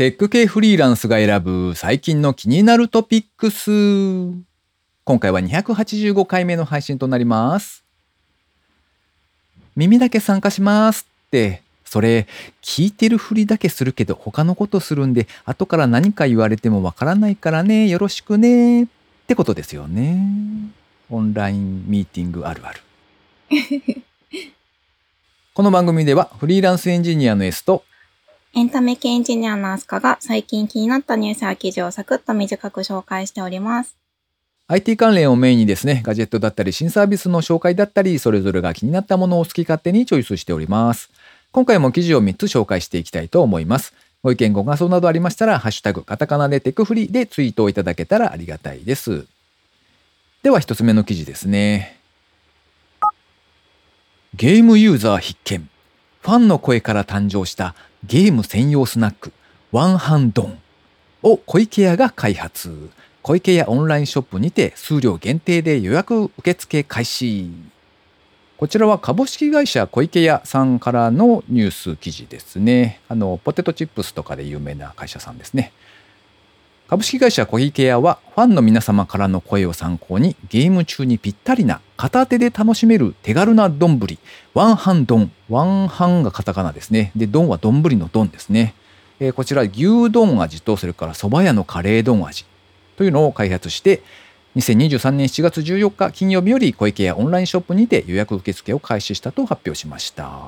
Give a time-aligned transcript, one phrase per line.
[0.00, 3.70] テック系フリーランスが選ぶ最近の気になるトピックス。
[5.04, 7.84] 今回は285回目の配信となります。
[9.76, 12.26] 耳だけ参加しますって、それ
[12.62, 18.86] 聞いてるふりだけするけど他のことするんで後から何か言われてもわからないからねよろしくねっ
[19.26, 20.18] てことですよね。
[21.10, 22.80] オンラインミーティングあるある。
[25.52, 27.84] この番組ではフリーランスエンジニアの S と
[28.52, 33.96] エンタメ系エンジニアのアスカが最近気になったニュースや記事をサクッと短く紹介しております。
[34.66, 41.10] IT 関連をメインにですね、ガジェットだったり新サービスの紹介だったり、それぞれが気になったものを好き勝手にチョイスしております。
[41.52, 43.94] 今回も記事を3つ紹介していきたいと思います。
[44.24, 49.26] ご意見ご感想などありましたら、ハッシュタグカタカナでテクフリでツイートをいただけたらありがたいです。
[50.42, 52.00] では1つ目の記事ですね。
[54.34, 55.68] ゲームユーザー必見。
[56.22, 59.32] ファンの声から誕生したゲーム専用スナック、
[59.72, 60.58] ワンハンドン
[61.22, 62.90] を小池屋が開発。
[63.22, 67.50] 小池屋オンラインショップにて数量限定で予約受付開始。
[68.56, 73.00] こちらは株式会社小池屋さんからのニュース記事ですね。
[73.08, 75.72] あの、ポテトチップスとかで有名な会社さんですね。
[76.90, 84.00] 株式会社小池屋はファンの皆様からの声を参考にゲーム中にぴったりな片手で楽しめる手軽な丼。
[84.54, 87.12] ワンハン丼ワンハンがカタカナですね。
[87.14, 88.74] で丼は丼の丼ですね、
[89.20, 92.44] えーこちら牛丼味とそれから蕎麦屋のカレー丼味
[92.96, 94.02] というのを開発して
[94.56, 100.40] 2023年7月14日金曜日より小池屋オンラインショップにて予約受付を開始したと発表しました。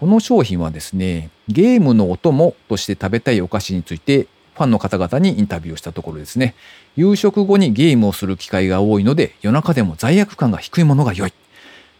[0.00, 6.54] この商品はですねゲームのお供として食べたいお菓子についてファンの方々にインタビューをしたところですね。
[6.96, 11.32] 夕食後にゲームをする機会が多いので夜中でも罪悪感が低いものが良い。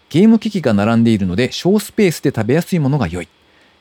[0.08, 3.28] ゲーム機器が並んでいるので小スペースで食べやすいものが良い。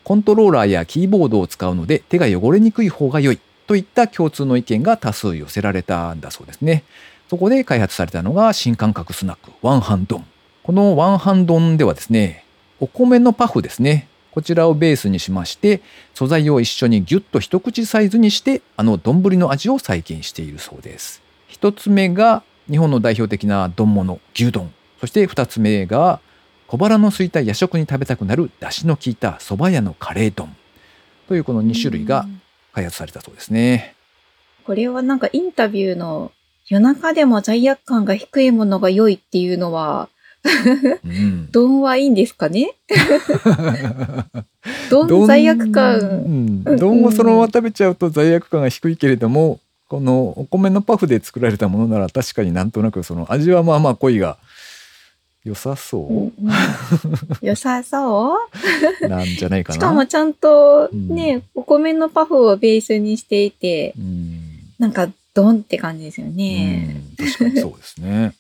[0.04, 3.40] コントローラーやキーボードを使うので手が汚れにくい方が良い。
[3.68, 6.84] といった共通の意見が多数寄せられたんだそうですね。
[7.30, 10.26] そこで開発されたのが新感覚スナックワンハンドン。
[10.64, 12.44] このワンハンドンではですね
[12.80, 14.08] お米のパフですね。
[14.34, 15.82] こちらをベースにしまして
[16.16, 21.22] 素材を一緒にギュッと一口サイズにしてあの丼の味を再現しているそうです。
[21.48, 24.74] 一つ目が日本の代表的な丼物牛丼。
[25.00, 26.20] そして二つ目が
[26.66, 30.56] 小腹の空いた夜食に食べたくなる出汁の効いた蕎麦屋のカレー丼。
[31.28, 32.42] というこの2種類がうん。
[32.74, 33.96] 開発されたそうですね。
[34.66, 36.32] これはなんかインタビューの
[36.68, 40.13] 夜中でも罪悪感が低いものが良いっていうのは、うん、
[41.52, 42.74] 丼はいいんですかね？
[44.90, 46.00] 丼丼罪悪う感。
[46.02, 49.60] ん、丼をそのまま食べちゃうと罪悪感が低いけれども
[49.90, 54.38] このお米のパフで作られたものなら確かになんとなくその味はまあまあ濃いが
[55.44, 56.32] 良さそ
[57.42, 58.36] 良さそ
[59.02, 59.06] う？
[59.06, 59.76] うなんじゃないかな。
[59.76, 61.10] しかもちゃんとうん。
[61.16, 64.40] ね、お米のパフをベースにしていて、うん。
[64.80, 67.02] なんかドンって感じですよね。
[67.20, 68.34] うん、確かにそうですね。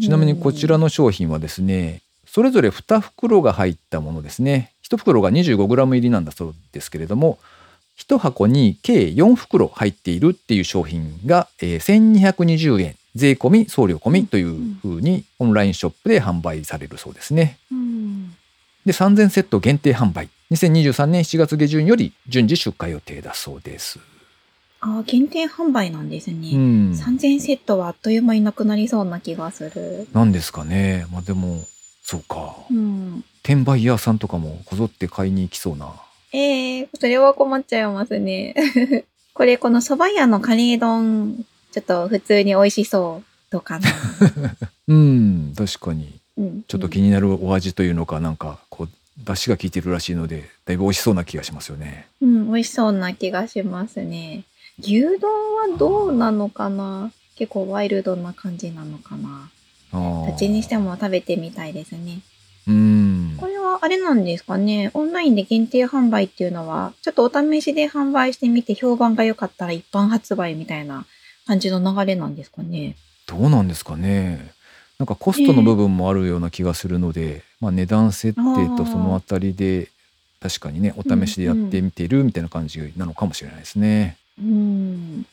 [0.00, 4.72] ちなみにこちらの商品はですね、それぞれ2袋が入ったものですね。
[4.88, 7.38] 1袋が 25g 入りなんだそうですけれども、
[7.98, 17.58] 1箱に計4袋入っているっていう商品が、えー1220円、税込み、送料込みというふうにオンラインショップで販売されるそうですね。
[17.70, 18.34] うん
[18.86, 20.28] で、3000セット限定販売。
[20.50, 24.00] 2023年7月下旬より順次出荷予定だそうです。
[24.84, 26.54] ああ、限定販売なんですうね。
[26.54, 26.92] ん。
[26.92, 30.08] 3000セットはあっという間になくなりそうな気がする。
[30.12, 31.06] なんですかね。
[31.12, 31.64] まあでも、
[32.02, 32.56] そうか。
[32.68, 33.24] うん。
[33.44, 35.94] 転売屋さんとかもこぞって買いに行きそうな。
[36.32, 38.54] ええそれは困っちゃいますね。
[39.34, 43.88] これ、この蕎麦屋のカレー丼、ちょっと普通に美味しそうとかな。
[44.88, 46.12] うん、確かに。
[46.36, 48.88] うん、ちょっと気になるお味というのか、なんか、こう、
[49.18, 52.08] 出汁が効いてるらしいので、だいぶ美味しそうな気がしますよね。
[52.20, 54.44] うん、美味しそうな気がしますね。
[54.78, 55.30] 牛丼
[55.72, 57.12] はどうなのかな？
[57.36, 59.50] 結構ワイルドな感じなのかな？
[59.92, 60.26] ああ。
[60.28, 62.20] どっちにしても食べてみたいですね。
[62.68, 63.36] うん。
[63.38, 64.90] これはあれなんですかね？
[64.94, 71.04] オンラインで限定販売っていうのは、ちょっとお試しで販売してみて評判が良かったら一般発売みたいな
[71.46, 72.96] 感じの流れなんですかね？
[73.26, 74.52] どうなんですかね？
[74.98, 79.88] なんかコストの部分もあるような気がするので、まあ値段設定とそのあたりで、
[80.40, 84.16] 確かにね、お試しでやってみてるみたいな感じなのかもしれないですね。
[84.38, 85.26] うん。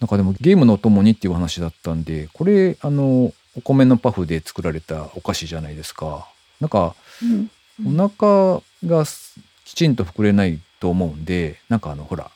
[0.00, 6.28] なんかでもゲームのお供にっていう話だったんで、これ、あの、お米のパフで作られたお菓子じゃないですか。
[6.60, 7.50] なんか、うん。
[7.86, 12.30] お腹がすきちんと膨れないと思うんで、なんかあの、ほら、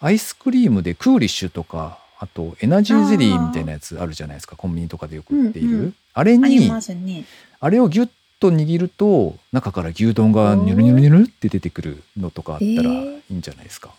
[0.00, 5.68] アイスクリームでクーリッシュとか、あとエナジーゼリーみたいなやつあるじゃないですか、コンビニとかでよく売っている。
[5.68, 7.26] うんうんあれに、ますね。
[7.60, 8.08] あれをギュッ
[8.40, 13.90] と握ると、中から牛丼がニュルニュルニュルって出てくるのとかあったらえーいいんじゃないですか。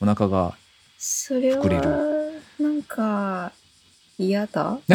[0.00, 0.56] お腹が
[0.98, 1.64] それは
[2.58, 3.52] なんか、
[4.18, 4.78] 嫌だ？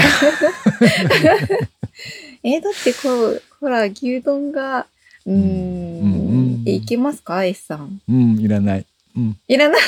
[2.43, 4.85] え、だってこう、ほら、牛丼が、
[5.25, 8.01] うーうんうんいけますか ?S さん。
[8.07, 8.85] うんいらない
[9.15, 9.81] うんいらない？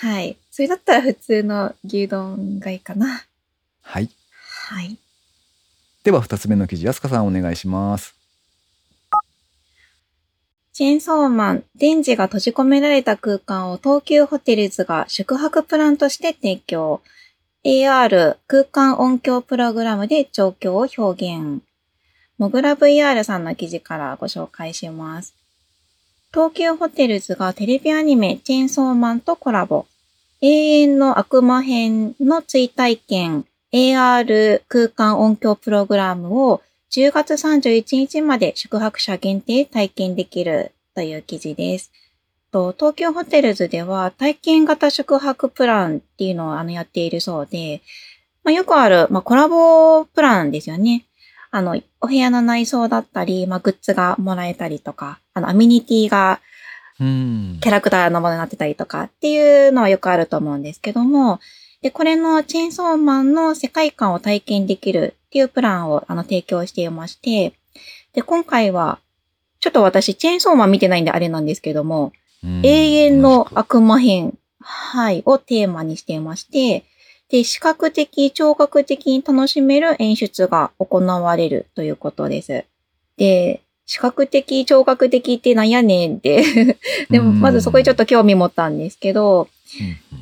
[0.00, 0.36] はい。
[0.50, 3.24] それだったら普通の牛丼がいいかな。
[3.82, 4.08] はい
[4.68, 4.96] はい。
[6.04, 8.14] では2つ目の記事安香さんお願いします
[10.78, 17.00] チェーンソーマン、電磁が閉じ込められた空間を東急ホテルズが宿泊プランとして提供。
[17.64, 21.64] AR 空間音響プログラムで状況を表現。
[22.38, 25.34] モグラ VR さんの記事からご紹介します。
[26.32, 29.86] 東急ホテルズがテレビアニメチェーンソーマンとコラボ。
[30.40, 41.92] 永遠の悪魔編の追体験 AR 空間音響プログラムを10月31日まで宿泊者限定体験できるという記事です。
[42.50, 47.82] と東京ホテルズでは体験型宿泊プランっていうのをあのやっているそうで、
[48.42, 51.04] まあ、よくある、まあ、コラボプランですよね。
[51.50, 56.40] あの、お部屋の内装だったり、まあ、グッズがもらえたりとか、あの、アミニティが
[57.00, 61.38] うんキャラクターのものになってたりとかっていうのはよくあると思うんですけども、
[61.82, 67.54] で、これのチェーンソーマンの世界観を体験できるっていうプランをあの提供していまして、
[68.14, 68.98] で、今回は、
[69.60, 72.12] ちょっと私チェーンソーマン見てないんであれなんですけども、
[72.44, 76.84] うん永遠の悪魔編、はい、をテーマにしていまして、
[77.30, 82.64] で、視覚的、聴覚的に楽しめる演出が行われるということです。
[83.16, 86.76] で、視覚的、聴覚的ってなんやねんって。
[87.10, 89.57] でも、まずそこにちょっと興味持ったんですけど、うん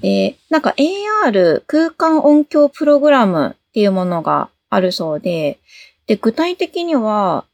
[0.02, 5.58] で、なんか AR 空間音響プログラムっていうものがあるそうで、
[6.06, 7.44] で、具体的には、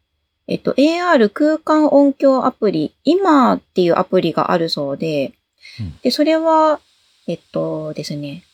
[0.49, 5.33] えっと、AR 空間音響アプリ、今っていうアプリがあるそうで
[5.81, 6.81] うん、で、それは、
[7.27, 8.45] えっとですね、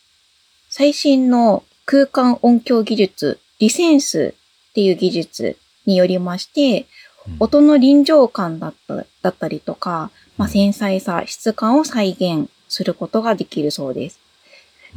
[0.69, 4.35] 最新の空間音響技術、リセンス
[4.71, 5.57] っていう技術
[5.87, 6.87] によりまして、
[7.27, 7.37] うん。
[7.41, 14.19] 音の臨場感だっただったりとか、まあ、繊細さ、質感を再現することができるそうです。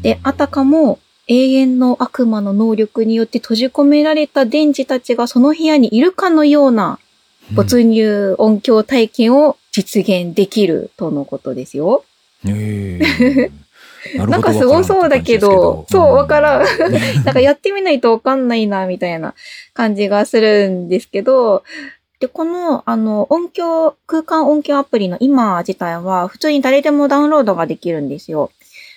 [0.01, 6.99] で、あたかも永遠の悪魔の能力によって閉じ込められた電磁たちがその部屋にいるかのような
[7.53, 12.03] 没入音響体験を実現できるとのことですよ。
[12.45, 13.51] ええ
[14.17, 16.63] ななんかすごそうだけど、そう、わからん。
[16.63, 16.65] ん。
[17.23, 19.35] なんかやってみないとわかんないな、みたいな
[19.73, 21.63] 感じがするんですけど、
[22.21, 28.51] で、この、あの、音響、空間音響アプリの今自体は、普通に誰でもダウンロードができるんですよ。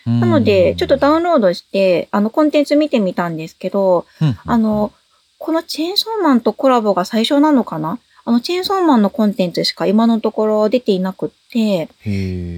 [0.06, 4.92] なので、ちょっとダウンロードして、あの、コンテンツ見てみたんですけど、うんあの、
[5.38, 7.98] このチェーンソーマンとコラボが最初なのかな？
[8.26, 11.88] あの、チェーンソーマンのコンテンツしか今のところ出ていなくって、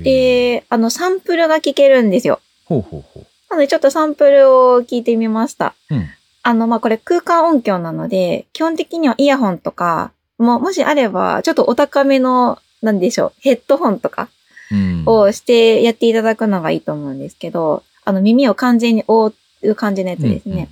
[0.03, 2.41] で、あの、サンプルが聞けるんですよ。
[2.65, 5.77] ほうほうほなので、ちょっとサンプルを聞いてみました。
[5.91, 5.95] う。
[5.95, 6.07] うん。
[6.43, 14.29] あの、まあ、これ空間音響なので、基本的にはイヤホンとか、もう、もしあれば、ちょっとお高めの、なんでしょう、ヘッドホンとか
[14.71, 20.69] うんをしてやっていただくのがいいと思うんですけど、あの、耳を完全に覆う感じのやつですね。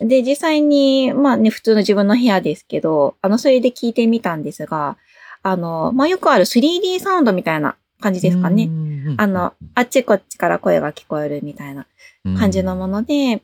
[0.00, 4.96] で、実際に、まあね、普通の自分の部屋ですけど、あの、それで聞いてみたんですが、
[5.42, 8.66] あの、まあ、よくある 3D サウンドみたいな感じですかね。
[8.66, 11.86] ねあの、あっちこっちから声が聞こえるみたいな
[12.38, 13.42] 感じのもので、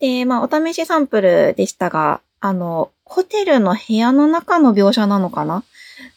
[0.00, 5.64] で、まあ、お試しサンプルでしたが、あの、ホテルの部屋の中の描写なのかな？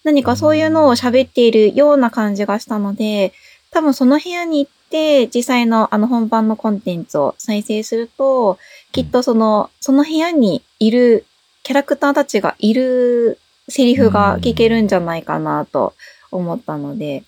[0.06, 3.34] 何かそういうのを喋っているような感じがしたので、
[3.72, 8.58] 多分その部屋に行って、実際のあの本番のコンテンツを再生すると、
[8.94, 11.26] きっとその、その部屋にいる
[11.64, 15.94] キャラクターたちがいるセリフが聞けるんじゃないかなと
[16.32, 17.24] 思ったので、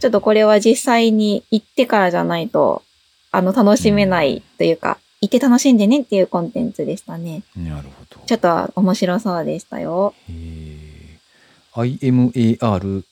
[0.00, 2.82] ちょっとこれは実際に行ってからじゃないと、
[3.30, 7.42] あの、楽しめないというか、行って楽しんでねっていうコンテンツでしたね。
[7.56, 8.20] なるほど。
[8.26, 10.14] ちょっと面白そうでしたよ。
[11.74, 13.02] IMAR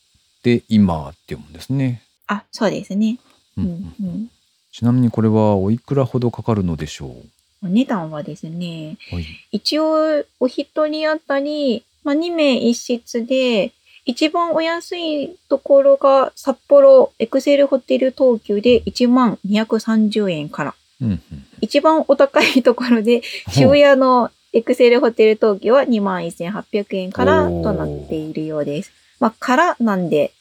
[0.43, 2.03] で今って読むんですね。
[2.27, 3.19] あ、そうですね。
[3.57, 4.31] ううんんうん。
[4.73, 7.67] ちなみにこれはおいくらほどかかるのでしょう？
[7.67, 9.25] お値段はですね、はい。
[9.53, 13.73] 一応お一人当たり、まあ、2名一室で、
[14.05, 20.75] 一番お安いところが札幌エクセルホテル東急で1万230円から。
[21.01, 21.21] うんうん
[21.61, 28.93] 一番お高いところで渋谷のエクセルホテル東京は21,800円からとなっているようです。
[29.19, 30.33] まあ、からなんで、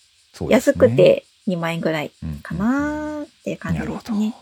[0.49, 3.79] 安くて2万円ぐらいうんかなーっていう感じ。
[3.79, 4.35] ですね。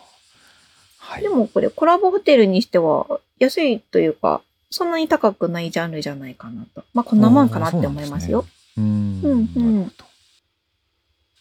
[0.97, 1.21] はい。
[1.21, 6.83] でもこれコラボホテルにしては安いというか、そんなに高くないジャンルじゃないかなと。
[6.93, 8.45] まあ、こんなもんかなって思いますよ。
[8.77, 8.83] うん。
[8.83, 10.05] うんうんなるほど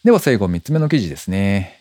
[0.05, 1.80] では最後3つ目の記事ですね。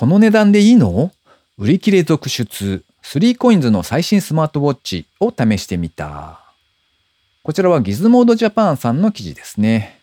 [0.00, 1.12] この値段でいいの？
[1.58, 6.40] 売り切れ続出 3coins の最新スマートウォッチを試してみた。
[7.42, 10.00] こちらはギズモードジャパンさんの記事ですね。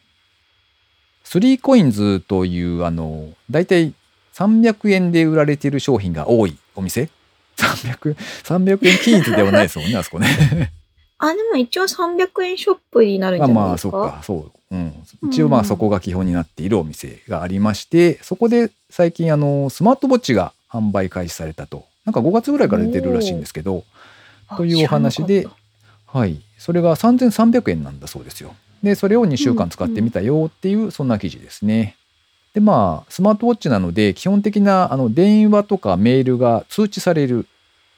[1.24, 3.92] 3coins というあの、だいたい
[4.36, 7.10] 300円で売られている商品が多いお店
[7.58, 10.74] ?300、300円均一ではないですもんね、あそこね。
[11.20, 13.92] あ、でも一応300円ショップになるんじゃまあまあ、ないですか？
[13.92, 14.76] そっか、そう。
[14.76, 14.94] うん。
[15.30, 21.86] 一応まあそこが基本になっているお店がありまして、そこで最近あの、スマートウォッチが販売開始されたと。
[22.06, 23.84] なんか5月ぐらいから出てるらしいんですけど、
[24.48, 25.48] あというお話で
[26.06, 26.40] はい。
[26.58, 28.56] それが3300円なんだそうですよ。
[28.84, 31.96] で、それを2週間使ってみたよっていう、そんな記事ですね。
[32.54, 37.46] で、まあ、スマートウォッチなので、基本的なあの電話とかメールが通知される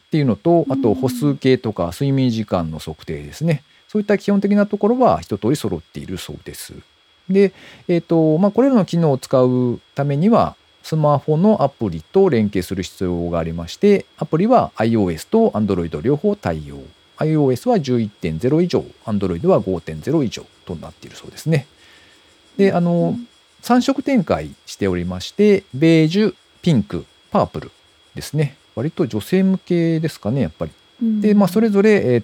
[0.10, 3.64] っていうのと、あとうん歩数計とか睡眠時間の測定ですね。
[3.88, 6.74] そういった基本的なところは一通り揃っているそうです。
[7.30, 7.54] で、
[7.88, 16.82] えっ、と、まあ、これらの機能を使うためには、スマホのアプリと連携する必要がありまして、アプリは iOS と Android 両方対応。
[17.18, 21.68] iOS は11.0以上、Android は5.0以上となっているそうですね。
[22.58, 23.16] で、あの、
[23.62, 27.72] 3色展開しておりまして、ベージュ、ピンク、パープル
[28.16, 28.56] ですね。
[28.80, 30.72] 割と女性向けですかね、やっぱり。
[31.02, 32.24] うんで、まあ、それぞれ、えー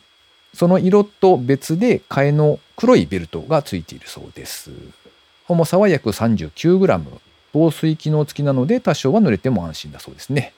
[0.55, 4.71] その色と別で替えの黒いベルトがついているそうです。
[5.49, 7.01] 重さは約 39g。
[7.51, 10.53] 防水機能付きなので多少は濡れても安心だそうですね。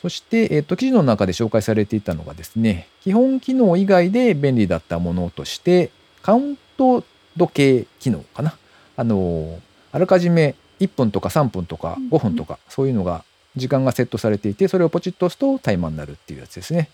[0.00, 5.90] そして、えっと記事の中で紹介されていたのがですね、基本機能以外で便利だったものとして、
[6.22, 7.04] カウント
[7.36, 8.56] 時計機能かな。
[8.96, 9.60] あの、
[9.90, 13.24] あらかじめ1分とか3分とか5分とか、そういうのが
[13.56, 16.88] 時間がセットされていて、それをポチッと押すとタイマーになるっていうやつですね。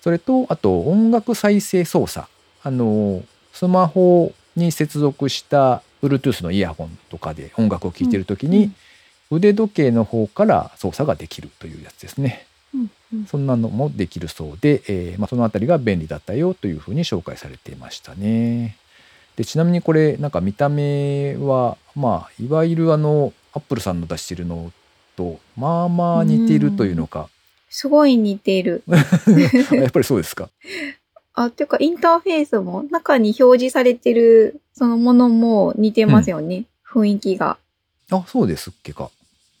[0.00, 2.26] それと、あと音楽再生操作。
[2.62, 3.22] あの、
[3.52, 8.72] スマホに接続した Bluetooth のイヤホンとかで音楽を聴いているときに、
[9.30, 12.46] 腕時計の方から操作ができるというやつですね。
[12.74, 18.76] うんうんそんなのもできるそうで、えーまあ、そのあたりが便利だったよというふうに紹介されていましたね。
[19.36, 24.72] でちなみにこれなんか見た目はまあいわゆるあのアップルさんの出してるの
[25.16, 27.28] とまあまあ似ているというのか、
[27.70, 28.82] すごい似てる。
[29.72, 30.48] やっぱりそうですか。
[31.34, 36.64] あ、ていうかインターフェースも中に表示されてるそのものも似てますよね。
[36.86, 37.58] 雰囲気が。
[38.10, 39.10] あそうですっけか。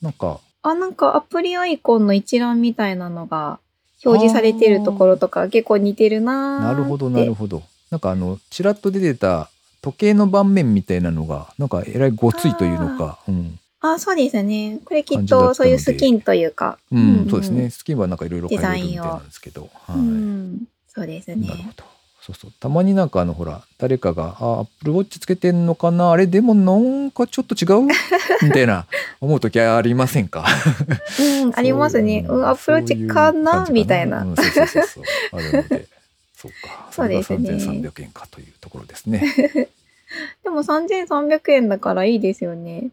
[0.00, 3.58] なんかあ、なんかアプリアイコンの一覧みたいなのが
[4.04, 7.62] 表示されてるところとか結構似てるななるほどなるほど。
[7.90, 9.50] なんかあのちらっと出てた
[9.82, 13.58] 時計の盤面みたいなのがなんかえらいごついというのか、うん、
[13.92, 14.80] あ、そうですね。
[14.84, 16.78] これきっとそういうスキンというか。
[16.92, 17.70] うんそうですね。。
[17.70, 19.96] スキンはなんかいろいろ変えれるみたいデザインをなんですけど、はい。
[19.96, 20.62] うん。
[20.88, 21.36] そうですね。
[21.46, 21.84] なるほど。
[22.22, 22.52] そうそう。
[22.58, 26.10] たまになんかあのほら、誰かが、あ、アップルウォッチつけてんのかな？
[26.10, 27.86] あれでもなんかちょっと違う？
[28.42, 28.86] みたいな
[29.20, 30.44] 思う時ありませんか？
[31.20, 32.24] うん、ありますね。
[32.26, 33.66] そううん、アプローチかな？
[33.70, 34.22] みたいな。
[34.22, 35.04] うん、そうそうそうそう。
[35.32, 35.86] あるので。
[36.36, 36.88] そうか。
[36.90, 39.22] そうですね3300円かというところですね。
[40.44, 42.90] でも3300円だからいいですよね。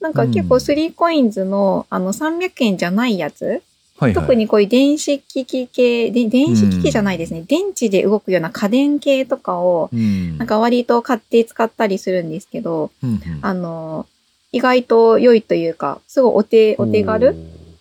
[0.00, 0.60] なんか結構うん。
[0.60, 3.62] 3coins のあの300円じゃないやつ、はい
[3.98, 4.12] はい。
[4.12, 7.44] 特にこういう電子機器系、で電子機器じゃないですね。
[7.48, 14.06] 電池で動くような家電系とかを、うん、なんか割と買って使ったりするんですけど、うんうん、あの、
[14.52, 17.34] 意外と良いというか、すごいお手、お手軽？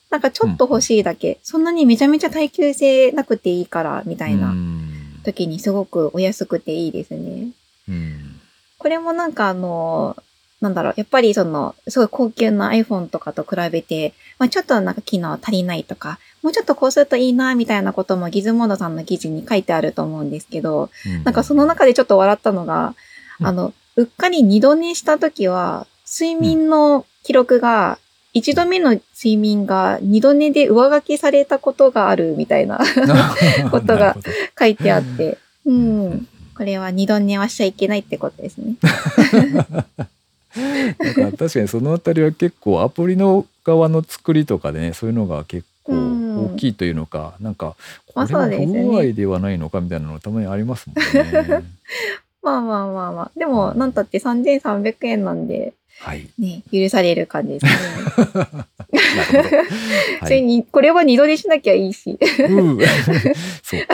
[0.10, 5.22] なんかちょっと欲しいだけ、そんなにめちゃめちゃ耐久性なくていいから、みたいなうん。
[5.26, 7.50] 時にすごくお安くていいですね。
[7.90, 8.40] うん。
[8.78, 10.16] これもなんかあの、
[10.62, 22.96] なんだろう、やっぱりその、すごい高級な iPhone とかと比べて、まあちょっとなんか機能足りないとか、もうちょっとこうするといいな、みたいなこともギズモードさんの記事に書いてあると思うんですけど、うんなんかその中でちょっと笑ったのが、
[23.40, 28.00] うんあの、うっかり二度寝した時は、睡眠の記録が、
[28.34, 32.80] 一度目の睡眠が二度寝で上書きされたことがあるみたいな
[33.72, 34.18] ことが
[34.60, 36.28] 書いてあって、うん。
[36.56, 38.76] これは二度寝はしちゃいけないってことですね。
[41.16, 47.76] なんか確かにそのあたりは結構アプリの側の作りとかでねそういうのが結構うん大きいというのか、なんか
[48.08, 51.64] こまあれは不具合ではないのかみたいなのたまにありますもんね。
[52.46, 53.32] まあまあまあまあ。
[53.36, 56.28] でも、なんたって3300円なんで、はい。
[56.38, 57.72] ね、許される感じですね。
[58.36, 58.44] な
[59.32, 59.50] るほ
[60.22, 60.26] ど。
[60.26, 62.20] それに、これは二度寝しなきゃいいし。
[62.48, 62.80] うん
[63.64, 63.86] そう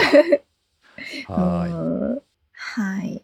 [1.27, 1.33] か。
[1.33, 1.71] はい。
[1.71, 2.21] うん
[2.53, 3.21] はい。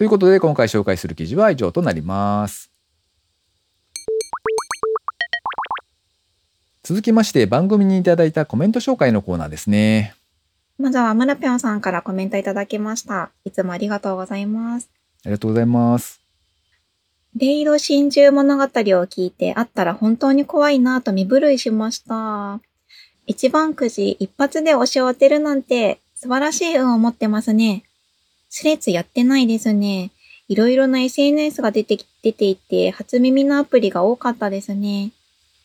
[0.00, 2.72] ということで今回紹介する記事は以上となります。
[6.82, 10.14] 続きまして番組にいただいたコメント紹介のコーナーですね。
[10.78, 13.30] まずは、村ぴょんさんからコメントいただきました。
[13.44, 14.88] いつもありがとうございます。
[15.26, 16.22] ありがとうございます。
[17.36, 22.58] レイド真珠物語を聞いてあったら本当に怖いなぁと身震いしました。
[23.26, 27.84] 一番くじ一発で押し当てるなんて素晴らしい運を持ってますね。
[28.50, 30.10] スレッズやってないですね。
[30.48, 35.12] いろいろな SNS が出てき、出ていて、初耳のアプリが多かったですね。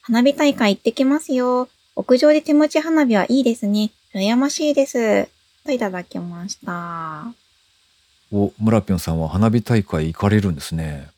[0.03, 1.67] 花火大会行ってきますよ。
[1.95, 3.89] 屋上で手持ち花火はいいですね。
[4.13, 5.27] 羨ましいです。
[5.65, 7.33] といただきました。
[8.31, 11.09] お、村ぴょんさんは花火大会行かれるんですね。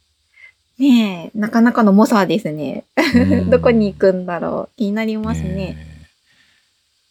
[0.80, 2.86] ねえ、なかなかの猛者ですね。
[2.96, 4.78] うん どこに行くんだろう。
[4.78, 5.76] 気になりますね。
[5.78, 5.98] え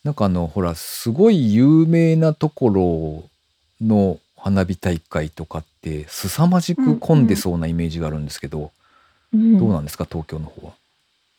[0.04, 8.70] なんかあの、ほら、すごい有名なところの花火大会とかって、凄まじく混んでそうなイメージがあるんですけど、
[9.34, 10.72] うんどうなんですか、東京の方は？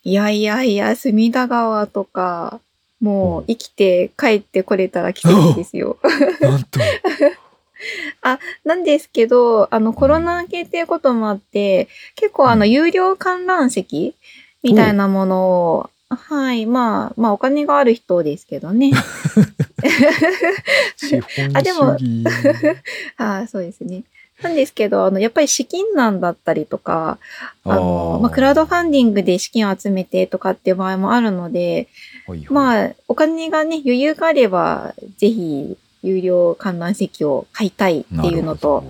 [0.04, 2.60] いやいやいや、隅田川とか、
[3.00, 5.98] もううん生きて帰ってこれたら奇跡ですよ。
[6.40, 6.80] なんと。
[8.64, 14.14] なんですけど、あの、コロナ明けっていうこともあって、結構あの、うん有料観覧席
[14.62, 18.92] みたいなものを、はい、まあ、まあ、お金がある人ですけどね。
[21.54, 21.96] あでも。
[23.16, 24.02] ああ、そうですね。
[24.42, 27.18] なんですけど、あの、やっぱり資金難だったりとか、
[27.64, 31.88] あの、ーまあ、クラウドファンディングで資金を集めてとかっていう場合もあるので、
[32.26, 38.84] はいはいまあ、お金がね、余裕があれば、ぜひ、有料観覧席を買いたいっていうのと、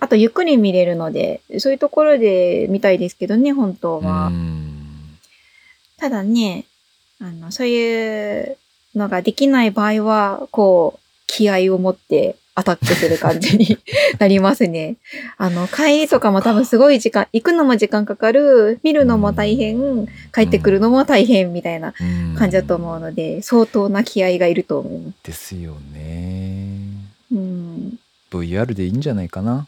[0.00, 4.32] あと、ゆっくり見れるので、そういうところで見たいですけどね、本当なは。
[5.98, 6.64] ただね、
[7.20, 8.56] あの、そういう
[8.96, 13.78] のができない場合は、こう、気合を持ってアタックする感じに
[14.18, 14.96] なりますね。
[15.36, 25.26] あの、帰りとかも多分すごい時間、行くのも時間かかる、見るのも大変、帰ってくるのも大変みたいなうん感じだと思うので、相当な気合がいると思います。
[25.26, 26.78] ですよね。
[27.30, 27.98] うん。
[28.30, 29.66] VR でいいんじゃないかな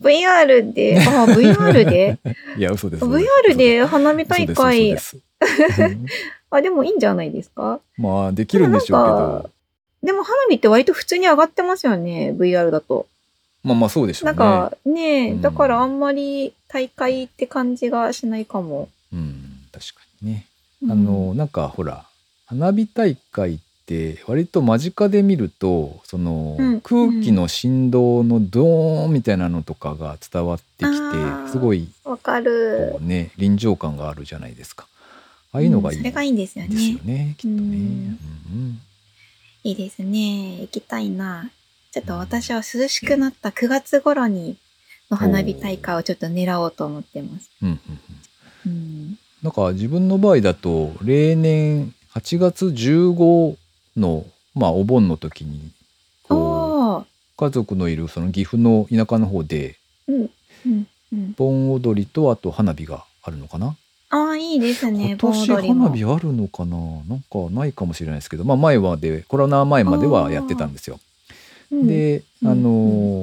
[0.00, 2.18] ？VR で、あ、VR で？
[2.56, 3.04] いや、嘘です。
[3.04, 4.96] ?VR で花火大会、
[6.50, 7.80] あ、でもいいんじゃないですか？
[7.96, 9.50] まあ、できるんでしょうけど。
[10.02, 13.06] でも花火って割と普通に上がってますよね、VR だと。
[13.62, 14.38] まあまあ、そうでしょうね。
[14.38, 18.88] なんかね、うんだからあんまり大会って感じがしないかも。
[19.12, 20.46] うん、確かにね。
[20.82, 22.06] うんあの、なんかほら、
[22.46, 33.00] 花火大会って割と間近で見ると、その、うん空気の振動のドーンみたいなのとかが伝わってきて、すごい、わかるこ。
[33.02, 34.86] うね、臨場感があるじゃないですか。
[35.52, 36.70] ああいうのがいいうんそれがいいんですよね。
[36.70, 38.16] ですよね、きっとね。
[39.64, 40.60] いいですね。
[40.60, 41.50] 行きたいな。
[41.92, 44.56] ちょっと私は涼しくなった9月頃に
[45.10, 47.50] の花火大会をちょっと狙おうと思ってます。
[49.42, 53.56] なんか自分の場合だと例年8月15
[53.96, 55.72] のまあお盆の時に
[56.28, 60.30] 家族のいるその岐阜の田舎の方でうん。
[60.66, 60.86] うん。
[61.12, 61.34] うん。
[61.36, 63.76] 盆踊りとあと花火があるのかな
[64.10, 65.10] ああ、いいですね。
[65.10, 65.84] 今年盆踊りも。
[65.84, 66.76] 花火あるのかな？
[67.08, 68.44] なんかないかもしれないですけど。
[68.44, 71.00] まあ前までコロナ前まではやってたんですよ。
[71.72, 72.70] うん、でうんあの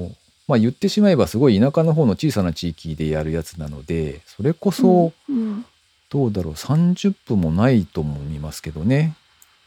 [0.08, 0.12] ー
[0.48, 5.66] まあ言ってしまえばすごい田舎の方の小さな地域でやるやつなのでそれこそうん、
[6.10, 9.14] どうだろう30分もないと思いますけどね。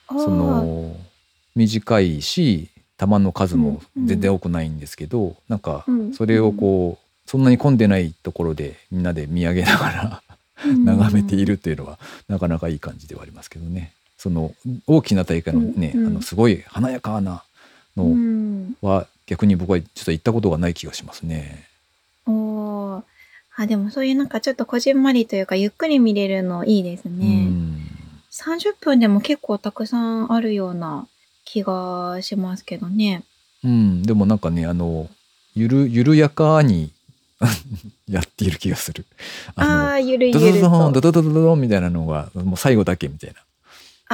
[0.08, 0.96] その
[1.54, 10.29] 短いし玉の数も全然多くないんですけど、なんかうんそれをこうそんなに混んでないところでみんなで見上げながらうん
[10.66, 14.52] 眺めているっていうのはなかなかいい感じではありますけどねその
[14.86, 17.42] 大きな大会のね、うんうんあのすごい華やかな
[17.96, 18.76] うのん。
[18.82, 21.66] は逆に僕はちょっと行ったことがない気がしますね。
[22.26, 23.02] おー
[23.56, 27.44] あ、でもそういうなんかちょっとこじんまりというかゆっくり見れるのいいですうね。
[27.44, 27.76] ん
[28.32, 31.06] 30分でも結構たくさんあるような
[31.44, 33.22] 気がしますけどね。
[33.64, 35.08] うん、でもなんかねあの
[35.54, 36.92] ゆる緩やかに
[38.08, 39.06] やっている気がする。
[39.56, 40.60] ああー、ゆるゆドドド。
[40.60, 43.40] ドンドドドドドンみたいなのがもう最後だけみたいな。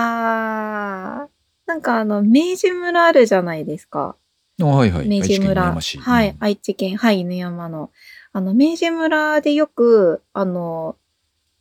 [0.01, 1.29] ああ、
[1.67, 4.17] なんかあの、明治村あるじゃないですか。
[4.61, 5.09] あはいはい。
[5.09, 5.75] 明治村。
[5.75, 7.91] はい、うん愛知県、はい、犬山の。
[8.33, 10.97] あの、明治村でよく、あの、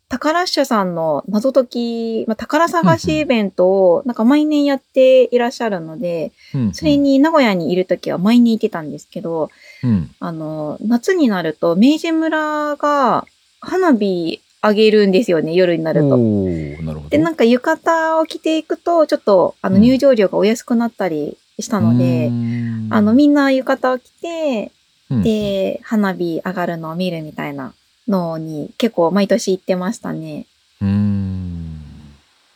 [0.08, 9.50] 宝社さんの謎解き、まあ、宝探しイベントを、なんか毎年やっていらっしゃるので、うんそれに名古屋にいるときは毎年行ってたんですけど、
[9.84, 10.12] うん。
[10.20, 13.26] あの、夏になると、明治村が
[13.60, 16.18] 花火あげるんですよね、夜になると。
[16.18, 17.10] なるほど。
[17.10, 22.28] で、なんか浴衣を着ていくと、ちょっと、あの、うん入場料がお安くなったりしたので、
[22.92, 24.72] あの、みんな浴衣を着て、
[25.10, 27.74] うん、で、花火上がるのを見るみたいな
[28.08, 30.46] のに結構毎年行ってましたね。
[30.82, 31.82] うーん。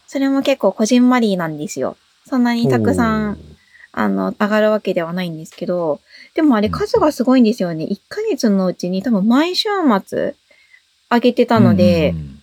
[0.07, 1.97] それも結構こじんまりなんですよ。
[2.25, 3.37] そんなにたくさん、
[3.91, 5.99] あの、上がるわけではないんですけど、
[6.35, 7.85] でもあれ数がすごいんですよね。
[7.85, 9.69] 1ヶ月のうちに多分毎週
[10.05, 10.35] 末
[11.11, 12.39] 上げてたので、うん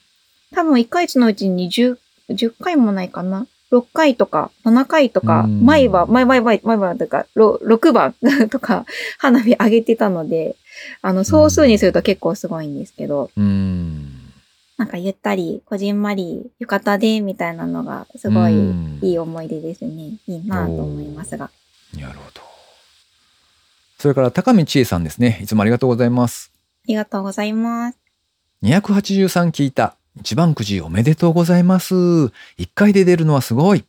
[0.55, 1.99] 多分1ヶ月のうちに10、
[2.31, 3.47] 10回もないかな。
[3.73, 8.15] 6回とか、7回とか、うん毎晩、毎晩、毎晩、とか、ろ6番
[8.49, 8.87] とか、
[9.19, 10.57] 花火上げてたので、
[11.03, 14.13] あの、総数にすると結構すごいんですけど、うん。
[14.77, 20.19] なんかゆったり、こじんまり、浴衣で、みたいなのが、すごいうんいい思い出ですね。
[20.27, 21.51] いいなと思いますが。
[21.95, 22.43] なるほど。
[23.99, 25.41] それから高見千恵さんですね。
[25.43, 26.53] いつもありがとうございます。
[26.85, 27.99] ありがとうございます。
[28.63, 29.97] 283聞いた。
[30.19, 31.95] 一番くじおめでとうございます。
[32.57, 33.85] 一回で出るのはすごい。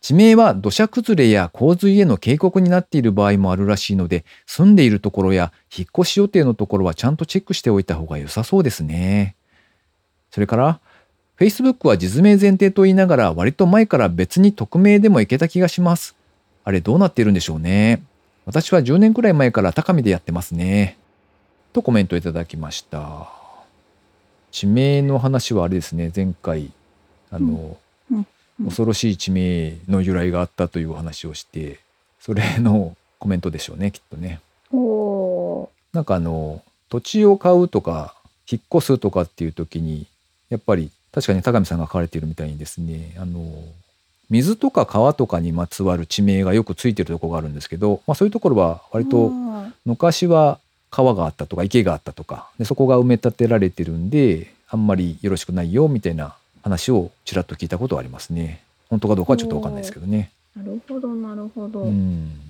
[0.00, 9.34] 地名は土砂崩れや洪水への警告になっている場合もあるらしいので、住んでいるところや引っ越し予定のところはちゃんとチェックしておいた方が良さそうですね。
[10.30, 10.80] それから、
[11.38, 16.16] Facebook は実名前提と言いながら割と前から別に匿名でもいけた気がします。
[16.64, 18.02] あれどうなっているんでしょうね。
[18.44, 20.96] 私は10年くらい前から高見でやってますね。
[21.72, 23.30] とコメントいただきました。
[24.50, 26.72] 地名の話はあれですね、前回、
[27.30, 27.76] あの、うんうん
[28.64, 31.80] 恐ろしい地名の由来があったというお話をして、
[32.20, 34.40] それのコメントでしょうね、きっとね。
[35.92, 38.14] なんかあの、土地を買うとか、
[38.50, 40.06] 引っ越すとかっていう時に、
[40.50, 43.40] やっぱり確かに高見さんが書かれているみたいにですね、あの、
[44.30, 49.48] 水とか川とかにまつわる地名がよくついてるところがあるんですけど、まあそういうところは割とあ
[49.84, 50.58] 昔は
[50.90, 58.62] 川があったとか池があったとかでそこが埋め立てられてるんであんまりよろしくないよみたいな話をちらっと聞いたことはありますね。
[58.88, 60.30] 本当かどうかはちょっとわかんないですけどね。
[60.56, 61.82] ーなるほど、なるほど。
[61.82, 62.40] うん。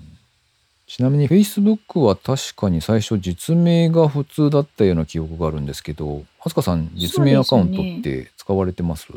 [0.87, 9.07] ちなみに Facebook は確かに最初実名が普通だったような記憶があるんですけどはつかさん実名アカウントって使われてます？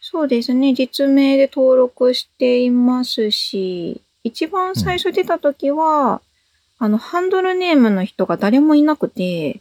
[0.00, 0.74] そうですね。
[0.74, 6.22] 実名で登録していますし、一番最初出た時は、
[6.78, 9.60] あの、ハンドルネームの人が誰もいなくて、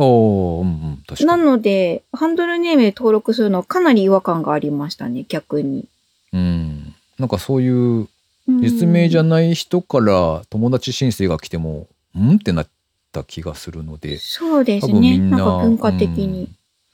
[0.00, 5.86] ああうんうん確なので、ハンドルネームで登録するのかなり違和感がありましたね、逆に。
[6.32, 8.08] うんなんかそういう
[8.48, 11.86] うん実名じゃない人から友達申請が来ても、
[12.18, 12.68] んってなっ
[13.12, 15.18] た気がするので、そうですね。
[15.18, 16.48] んな、なんか文化的に。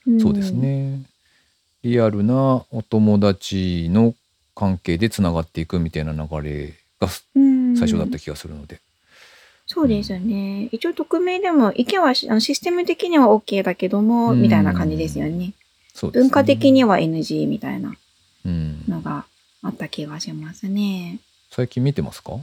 [0.05, 0.51] うんそうです。
[0.51, 1.01] ね。
[1.83, 4.13] リアルなお友達の
[4.55, 8.79] 関係でつながっていくみたいな流れがうん最初だった気がするので。
[9.69, 10.69] そうですよね。
[10.71, 15.53] 一応匿名でも、意見はしあのシステム的には OK だけども、うんみたいな感じですよね。
[15.93, 17.93] そうですね文化的には NG みたいな
[18.45, 19.25] うん、のが
[19.61, 21.19] あった気がしますね。
[21.51, 22.37] 最近見てますか？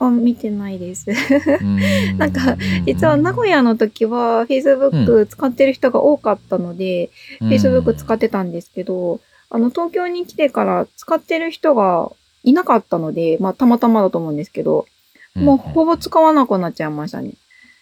[0.00, 1.06] あ、見てないです。
[1.10, 1.78] うん
[2.18, 7.08] なんか実は名古屋の時は Facebook 使ってる人が多かったので、
[7.40, 12.10] Facebook 使ってたんですけど、あの東京に来てから使ってる人が
[12.44, 14.91] いなかったので、まあたまたまだと思うんですけど、うん
[15.34, 17.32] もうほぼ使わなくなっちゃいましたね。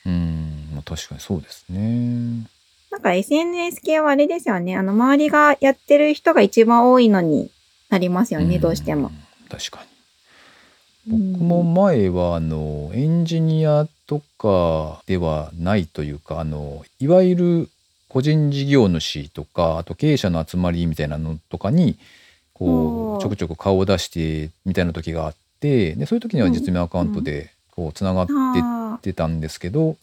[0.07, 2.47] うん、まあ確かにそうですね。
[2.91, 4.77] なんか SNS 系はあれですよね。
[4.77, 7.51] あの周りがやってる人が一番多いのに
[7.89, 9.11] なりますよね、んどうしても。。
[9.49, 9.91] 確かに。
[11.07, 17.69] 僕も前はあのエンジニアとかではないというかあのいわゆる
[18.09, 21.97] 個人事業主とかあと経営者の集まりみたいなのとかに
[22.53, 29.97] こうちょくちょく顔を出してみたいな時があってでそういう時には実名アカウントでこうつながってあってたんですけど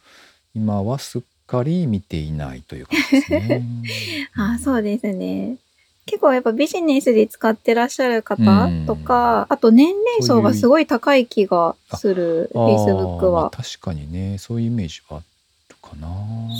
[0.55, 3.63] 今はすっかり見ていないという感じですね。
[3.63, 5.57] ー あー、そうですね。
[6.05, 13.49] 結構やっぱビジネスで使ってらっしゃる方とか、あと年齢層がすごい高い気がする、あー Facebook まあは。
[13.51, 15.21] 確かにねそういうイメージはあ
[15.69, 16.07] るかな。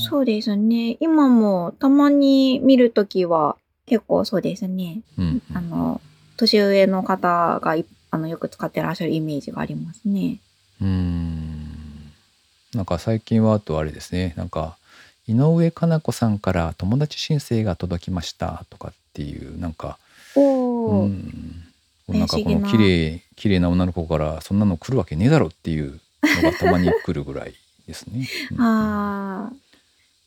[0.10, 0.98] そうですね。
[1.00, 3.56] 今もたまに見るときは
[3.86, 5.00] 結構そうですね。
[5.18, 6.02] うんうんあの、
[6.36, 10.40] 年上の方がいあのよく使ってらっしゃるイメージがありますね。
[10.82, 12.12] うーん
[12.74, 14.78] なんか最近はあとあれですねなんか
[15.28, 19.98] 井上かな子さんから友達申請が届きましたとかっていうなんか
[20.36, 21.08] おうー。
[21.08, 21.64] ん
[22.08, 27.54] なんかこの綺麗綺麗な女の子からそんなの来るわけねえだろっていうのがたまに来るぐらい
[27.86, 28.28] ですね。
[28.52, 29.54] うんああ、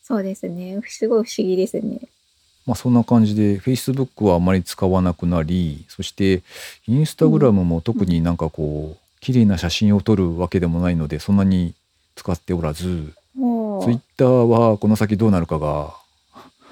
[0.03, 0.79] そうですね。
[0.87, 2.01] すごい不思議ですね。
[2.65, 6.41] まあそんな感じで Facebook はあまり使わなくなりそして
[6.87, 11.73] インスタグラムも特になんかこう綺麗な写真を撮るわけでもないのでそんなに
[12.15, 13.85] 使っておらずおー。
[13.85, 15.93] ツイッターはこの先どうなるかが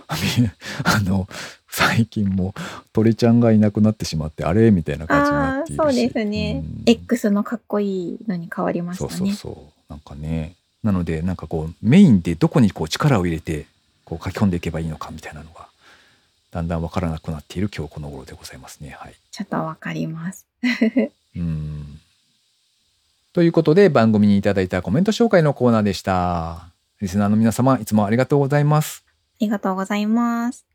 [0.08, 1.28] あの
[1.70, 2.54] 最近も
[2.94, 5.86] 鳥ちゃんがいなくなってしまってあれみたいな感じになっているし。
[5.86, 6.64] そうですね。
[6.66, 6.84] うん。
[6.88, 9.10] X のかっこいいのに変わりましたね。
[9.12, 9.94] そうそうそう。
[9.94, 10.56] なんかね。
[10.84, 13.66] なのでなんかこうメインでどこにこう力を入れて
[14.04, 15.68] こう書き込んでいけばいいのかみたいなのが
[16.52, 20.46] だんだんわからなくなっている今日この頃でございますねはいちょっとわかります。
[21.36, 22.00] うん
[23.34, 29.04] ということで番組にいただいたコメント紹介のコーナーでしたリスナーの皆様いつもありがとうございます
[29.40, 30.66] りがとうございます。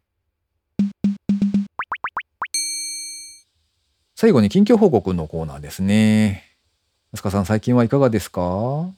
[4.16, 6.44] 最後に近況報告のコーナーですね。
[7.12, 8.88] 安川さん、最近はいかがですか？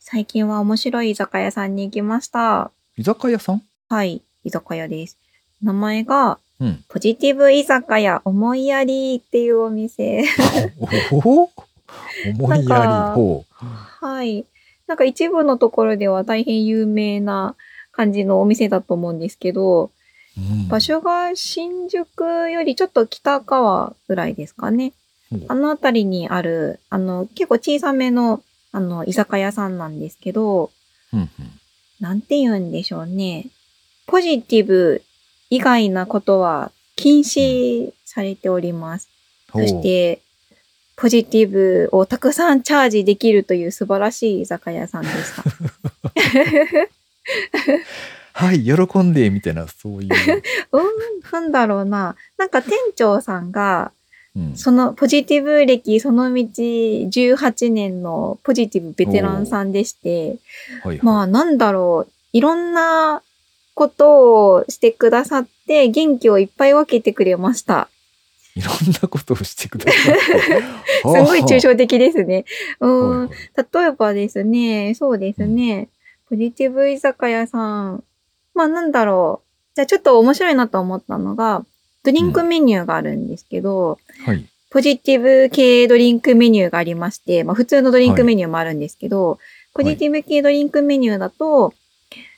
[0.00, 2.72] 最近は面白い居酒屋さんに行きました。
[2.96, 3.62] 居酒屋さん？
[3.88, 5.16] はい、居酒屋です。
[5.62, 6.84] 名前が、うん。
[6.88, 10.24] ポジティブ居酒屋思いやりっていうお店。
[11.10, 11.50] おお
[12.38, 13.44] 思いやり。
[14.00, 14.44] はい。
[14.86, 17.56] なんか一部のところでは大変有名な
[17.90, 19.90] 感じのお店だと思うんですけど、う。
[20.38, 24.94] うん場所が新宿よりちょっと北側ぐらいですかね。
[25.48, 30.70] あの辺りにある、あの、結構小さめの、あの、居酒屋さんなんですけど、
[31.12, 31.28] うんうん
[32.00, 33.46] なんて言うんでしょうね。
[34.08, 35.02] ポジティブ
[35.52, 39.10] 以外なことは禁止されております。
[39.50, 40.22] ほうそして、
[40.96, 45.44] ポジティブをたくさんチャージできるという素晴らしい居酒屋さんでした。
[48.32, 50.08] はい、喜んで、みたいな、そういう。
[50.72, 50.84] うん、
[51.30, 52.16] なんだろうな。
[52.38, 53.92] なんか店長さんが、
[54.34, 60.38] うんそのポジティブ歴その道18年のポジティブベテランさんでして、
[60.82, 63.22] はいはいまあなんだろう、いろんな
[63.82, 67.88] ことをしてくださって元気をいっぱい分けてくれました。
[68.54, 70.20] いろんなことをしてくださって。
[70.20, 70.28] す
[71.02, 72.44] すごい抽象的ですね。
[72.80, 73.26] うん。
[73.26, 73.30] はい
[73.72, 75.88] 例えばですね、そうですね、
[76.28, 78.04] ポジティブ居酒屋さん。
[78.54, 79.48] まあなんだろう。
[79.74, 81.64] じゃあちょっと面白いなと思ったのが、
[82.04, 84.44] ドリンクメニューがあるんですけど、はい。
[84.70, 89.38] ポジティブ系ドリンクメニューがありまして、まあ普通のドリンクメニューもあるんですけど、
[89.74, 91.72] ポジティブ系ドリンクメニューだと、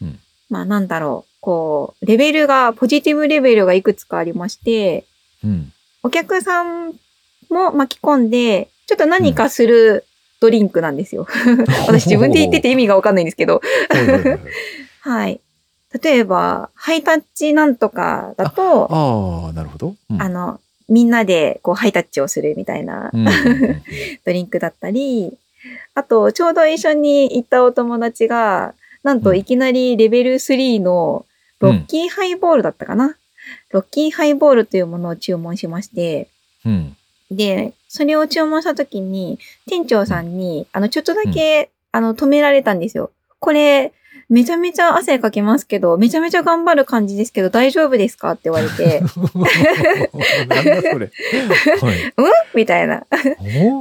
[0.01, 0.19] うん
[0.51, 5.05] まあなんだろう、こう、レベルが、ポジティブレベルがいくつかありまして、
[5.45, 5.73] うん。
[6.03, 6.95] お客さん
[7.51, 10.07] も巻き込んで、ちょっと何かする
[10.41, 11.27] ドリンクなんですよ。
[11.87, 13.61] 私自分で言ってて意味がわかんないんですけど。
[15.03, 15.39] はい。
[16.03, 19.95] 例えば、ハイタッチなんとかだと、ああ、なるほど。
[20.09, 23.83] うんあの、みんなでこうハイタッチをするみたいなうんうんうん
[24.25, 25.37] ドリンクだったり、
[25.95, 31.27] あと、ちょうど一緒に行ったお友達が、なんといきなりレベル3の
[31.65, 33.17] ロッキーハイボールだったかな、
[33.71, 36.29] ロッキーハイボールというものを注文しまして、
[36.65, 36.97] うん。
[37.31, 43.11] で、それを注文した時に、店長さんに、あの、ちょっとだけ、あの、止められたんですよ。
[43.41, 43.93] これ、
[44.31, 48.33] めちゃめちゃ汗かきますけど、めちゃめちゃ頑張る感じですけど、大丈夫ですか？
[48.33, 49.01] って言われて、
[50.49, 51.11] なんだそれ。
[51.81, 52.57] は い。
[52.57, 53.07] みたいな。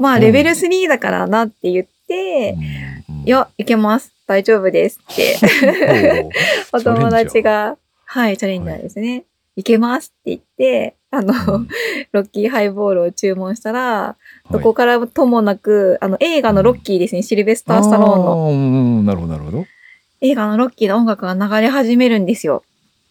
[0.01, 4.12] まあ、レベル3だからなって言って、うんうんいや、いけます。
[4.33, 5.37] 大丈夫ですって。
[6.73, 9.25] お友達が、はい、チャレンジャーですね。
[9.55, 9.61] い。
[9.61, 11.67] けますって言って、あの、うん。
[12.11, 14.15] ロッキーハイボールを注文したら、
[14.49, 14.63] どはい。
[14.63, 18.49] こからともなく、あの、映画のロッキーですね、シルベスター・スタローンの。
[18.49, 19.05] うん。
[19.05, 19.65] なるほど、なるほど。
[20.21, 22.63] 映画のロッキーの音楽が流れ始めるんですよ。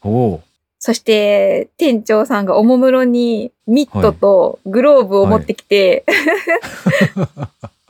[0.03, 0.41] おお
[0.81, 6.05] そして、店長さんがおもむろにミットとグローブを持ってきて、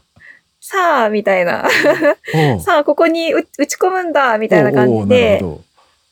[0.73, 1.69] さあ、みたいな。
[2.65, 5.45] さあ、ここに打打ち込むんだ、みたいな感じで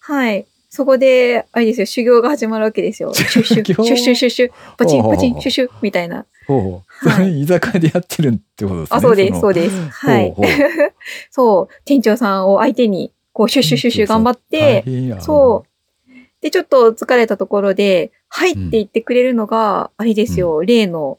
[0.00, 0.46] はい。
[0.68, 3.12] そこで、あれですよ、修行が始まるわけですよ。
[3.14, 6.26] シュッシュッ、シュッシュッシュッシュッ、パチンパチン、シュッシュッ、みたいな。
[6.48, 8.96] おーはいそれ居酒屋でやってるってことですね。
[8.96, 9.88] あ、そうです、のそうです。
[9.90, 10.92] はいほうほう。
[11.30, 14.84] そう、店長さんを相手に、こう、シュッシュッシュッシュ頑張って、
[15.20, 16.10] そう。
[16.42, 21.18] で、ちょっと疲れたところで、はいって言ってくれるのが、あれですよ、例の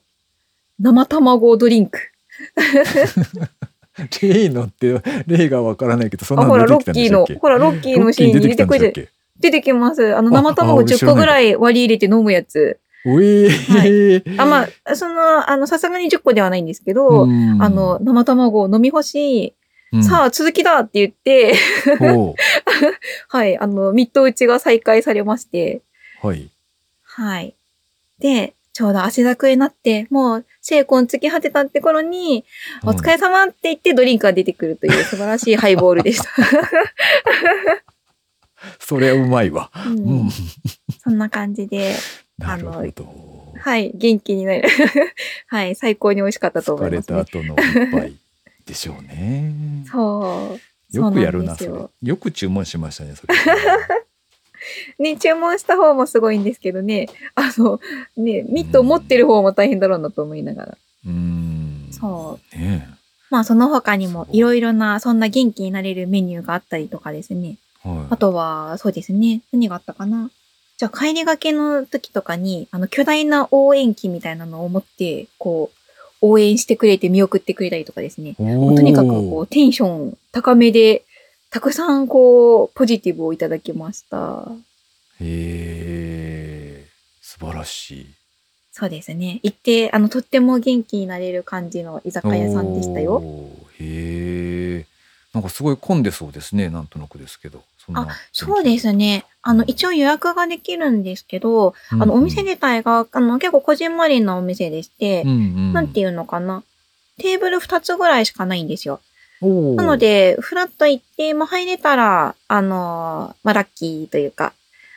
[0.79, 2.10] 生卵ドリンク。
[2.41, 4.21] う。
[4.21, 9.21] 例のって、例がわからないけど、そんなあ、ほら、ロの出てきたんッキーの、でしたっけほら、ロッキーのシーンに出てくるロッキー出てきたんでしたっ、け？
[9.41, 10.15] 出てきます。
[10.15, 12.79] あの、生あ卵10あ俺知らない個ぐらい割り入れて飲むやつ。
[13.05, 19.55] おえーあ、まあ、その、あの、さすがに10個ではないんですけど、うんあの、生卵を飲み干し、
[19.93, 21.53] うんさあ、続きだって言って、
[21.99, 22.35] ほ
[23.27, 25.81] はい、あの、ミット打ちが再開されまして、
[26.23, 26.49] うはい。
[27.03, 27.55] はい。
[28.19, 32.45] で、ちょうど汗だくになって、もう、精魂尽き果てたって頃に、
[32.83, 36.29] お疲れ様って言ってドリンクが出てくるという素晴らしいハイボールでした。
[38.79, 39.71] それはうまいわ。
[39.87, 40.31] ううんん。
[41.03, 41.95] そんな感じで、
[42.37, 43.53] なるほど。
[43.59, 44.63] はい、元気になる。
[45.47, 47.17] はい、最高に美味しかったと思疲れいますね。
[47.17, 48.15] た後の一杯
[48.65, 49.53] でしょうね。
[49.91, 50.57] そ
[50.93, 50.97] う。
[50.97, 52.09] よくやるな、それ。
[52.09, 53.33] よく注文しましたね、それ。
[54.99, 57.79] ね、注文した方もすごいんですけどね、あの、
[58.17, 60.77] ね、ミットを持ってる方も大変だろうなと思いながら。
[61.05, 61.89] うーん。
[61.91, 62.57] そう。
[62.57, 62.87] ね
[63.29, 67.57] まあその他にもいろいろなそんな元気になれるメニューがあったりとかですね。
[67.85, 67.89] え。
[67.89, 68.07] はい。
[68.09, 69.41] あとは、そうですね。
[69.53, 70.29] 何があったかな
[70.77, 75.77] じゃあ帰りがけの時とかに、あの巨大な応援旗みたいなのを持って、こう、
[76.21, 78.35] 応援してくれて見送ってくれたりとかですね。
[78.35, 81.03] とにかくこうテンション高めで
[81.51, 84.47] たくさんこう、ポジティブをいただきました。
[85.19, 86.87] へえ、
[87.21, 88.07] 素晴らしい。
[88.71, 89.41] そうですね。
[89.43, 93.21] 行って、あの、とっても元気になれる感じの居酒屋さんでしたよ。
[93.77, 94.85] へえ。
[95.33, 96.69] なんかすごい混んでそうですね。
[96.69, 97.63] なんとなくですけど。
[97.77, 99.25] そんなそうですね。
[99.41, 106.63] あの、一応予約ができるんですけど、あの、お店自体が、あの、結構こじんまりなお店でしてうん、うん、なんていうのかな。
[107.17, 109.01] テーブル2つぐらいしかないんですよ。
[109.41, 114.53] なの、で、フラッと行って、まあ、入れたら、あの、まあ、ラッキーというか、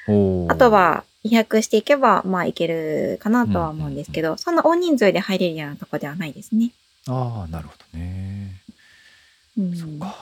[0.07, 6.71] あと、は、予約していけば、まあ、いけるかなとは思うんですけど、そんな大人数で入れるようなとこではないですね。
[7.09, 8.51] ああ、なるほどね。
[9.59, 10.15] うん、そっか。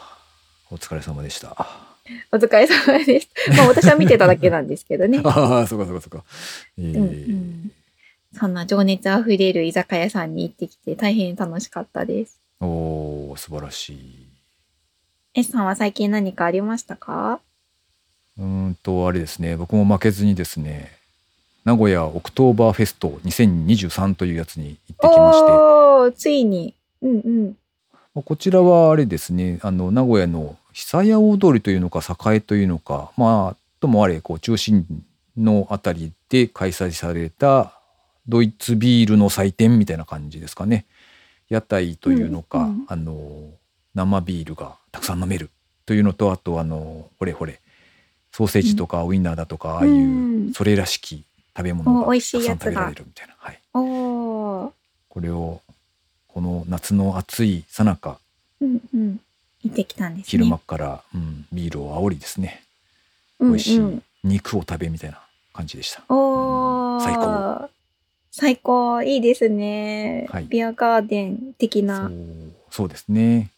[0.71, 1.67] お疲れ様でした。
[2.31, 3.29] お疲れ様です。
[3.57, 5.21] まあ、私は見てただけなんですけどね。
[5.27, 6.25] ああ、そうかそうかそうか。
[6.79, 7.73] えーうんうん
[8.35, 12.41] そんな情熱あふれる居酒屋さんに行ってきて大変楽しかったです。
[12.67, 14.29] おお素晴らしい。
[15.35, 17.41] S さんは最近何かありましたか？
[18.39, 20.93] うーんと、あれですね、僕も負けずにですね、
[21.65, 26.75] 名古屋オクトーバーフェスト2023というやつに行ってきまして、ついに。
[27.03, 27.57] うんうん。
[28.15, 32.01] こちらはあれですね、あの、名古屋の久屋大通りというのか、
[32.33, 34.87] 栄というのか、まあ、ともあれ、こう、中心
[35.37, 37.73] のあたりで開催された
[38.29, 40.85] ドイツビールの祭典みたいな感じですかね。
[41.53, 43.51] 屋台というのか、うんうんあの、
[43.95, 45.51] 生ビールがたくさん飲める
[45.85, 47.61] というのと、あと、あの、ほれほれ、
[48.33, 49.97] ソーセージとかウインナーだとか、ああいうう、
[50.51, 51.25] んそれらしき
[51.57, 53.35] 食べ物がたいくさん食べられるみたいな。
[53.39, 53.61] はい。
[53.73, 54.73] こ
[55.21, 55.61] れを、
[56.29, 58.19] この夏の暑いさなか。
[60.25, 62.63] 昼間から、うん、ビールを煽りですね
[63.39, 65.21] うんうん美味しい肉を食べみたいな
[65.53, 67.05] 感じでした、おー。
[67.05, 67.69] 最高。
[68.33, 69.03] 最高。
[69.03, 70.27] いいですね。
[70.31, 72.13] はいビアガーデン的そなう。
[72.73, 73.51] そうですね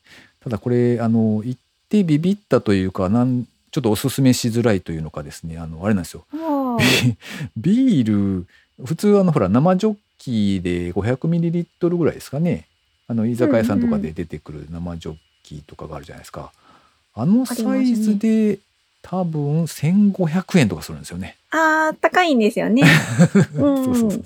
[0.43, 6.27] ただこれあの行ってビビったというかなんちょっとおすすめしづらいというのかですねあのあれなんですよ
[7.57, 8.47] ビール
[8.85, 12.67] 普通あのほら生ジョッキで 500ml ぐらいですかね
[13.07, 16.53] あの居酒屋さんとかで出てくる生ジョッキとかがあるじゃないですか、
[17.15, 18.59] あのサイズで
[19.03, 22.83] 多分1500円とかするんですよねあー、高いんですよね。
[23.55, 24.25] うんそうそうそう。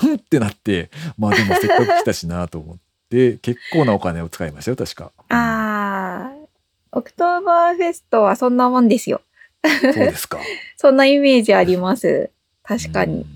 [0.00, 2.76] ふんってなって、まあでもせっかく来たしなと思っ
[3.10, 5.12] て、 結構なお金を使いましたよ、確か。
[5.28, 6.48] あー。
[6.92, 9.20] オクトーバーフェストはそんなもんですよ。
[9.64, 10.38] そうですか。
[10.76, 12.30] そんなイメージあります。
[12.62, 13.26] 確かにうん。。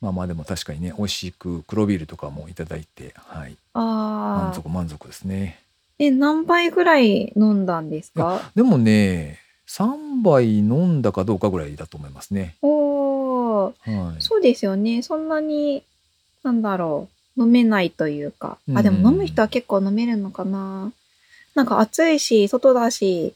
[0.00, 3.56] まあまあでも確かにね、美味しく黒ビールとかもいただいて、はい。
[3.74, 4.56] 満あー。
[4.58, 5.58] 足満足ですね。
[6.00, 8.50] え、何杯ぐらい飲んだんですか？
[8.54, 12.54] でもね、3杯飲んだかどうかぐらいだと思いますね。
[12.62, 14.06] おー。
[14.08, 14.16] はい。
[14.20, 15.02] そうですよね。
[15.02, 15.82] そんなに、
[16.42, 17.42] なんだろう。
[17.42, 18.58] 飲めないというか。
[18.74, 20.92] あ、うんでも飲む人は結構飲めるのかな。
[21.54, 23.34] なんか暑いし、外だし、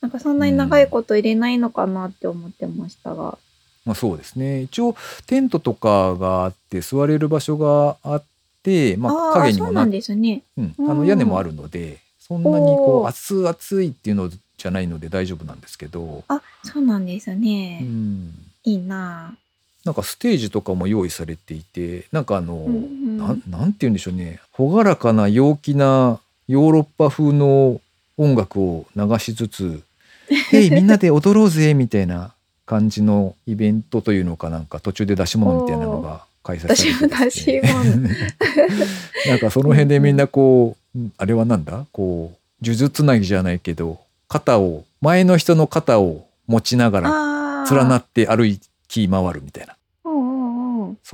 [0.00, 3.38] なんかそんなに長いこと入れないのかなって思ってましたが。
[3.84, 4.62] まあそうですね。
[4.62, 4.96] 一応
[5.26, 8.24] テントとかがあって座れる場所があっ
[8.62, 10.42] て、まあ影にもなですね。
[10.56, 17.80] うん、うんあの屋根もあるのでそんなにこう熱々熱いっていうのじゃないので大丈夫なんですけど、あ、そうなんですね。
[17.82, 19.36] うん、いいな
[19.84, 22.66] なんかステージとかも用意されていてなんかあの、ぁ。
[22.66, 26.18] うんうんなんなんて言うんでしょうね朗らかな陽気な
[26.48, 27.80] ヨーロッパ風の
[28.18, 29.82] 音楽を流しつつ
[30.52, 32.32] 「へいみんなで踊ろうぜ」みたいな
[32.66, 38.08] 感じのイベントというのかなんか途中で出し物みたいなのが開催されて出し物
[39.30, 41.86] なんかその辺でみんなこう、んあれはなんだ？
[41.92, 47.34] こう呪術つなぎじゃないけど肩を前の人の肩を持ちながら。
[47.70, 48.44] 連なって歩
[48.88, 49.73] き回るみたいな。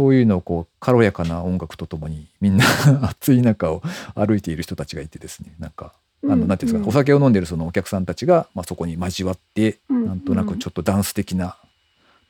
[0.01, 2.65] そういうのをこう軽やかな音楽とともにみんな
[3.05, 3.83] 暑い中を
[4.15, 5.93] 歩いている人たちがいてですねなんか
[6.25, 11.59] あのなんていうんですか、お酒を飲んでるそのお客さんたちが、まあ、そこに交わって、うんなんとなくちょっとダンス的な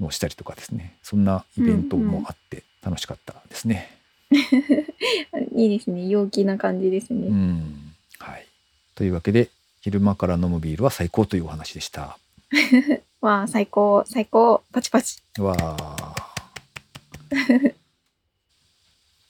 [0.00, 3.88] のをしたりとかですねそんなイベントもあって楽しかったですね。
[5.54, 6.08] いいですね。
[6.08, 7.28] 陽気な感じですね。
[7.28, 8.46] うんはい、
[8.96, 9.48] というわけで
[9.80, 12.18] 昼間から飲むビールは最高というお話でした。
[13.22, 15.22] わあ、最高、最高、パチパチ。
[15.38, 15.99] わあ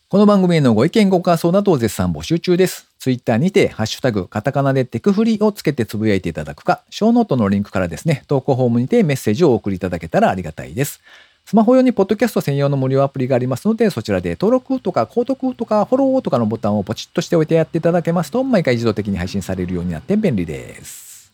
[0.08, 2.86] この番組へのご意見ご感想などを絶賛募集中です。
[2.98, 11.00] ツイッターにて、ハッシュタグ、カタカナでテクフリをつけてつぶやいていただくか、ショーノートのリンクからですね、投稿フォームにてメッセージをお送りいただけたらありがたいです。
[11.44, 21.32] スマホ用にポッドキャスト専用の無料アプリがありますので、そちらで登録とか購読とかフォローとかのボタンをポチッとしておいてやっていただけますと、毎回自動的に配信されるようになって便利です。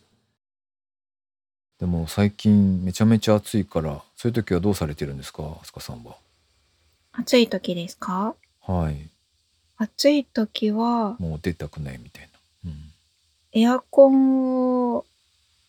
[1.79, 6.15] でも最近めちゃめちゃ暑いから、そういう時はどうされてるんですか、あすかさんは？
[7.19, 8.35] 暑い時ですか？
[8.61, 9.09] はい。
[9.77, 12.29] 暑い時は、もう出たくないみたい
[12.63, 12.71] な。
[12.71, 12.93] うん。
[13.53, 15.05] エアコンを